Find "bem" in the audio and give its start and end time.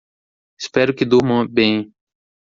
1.47-1.93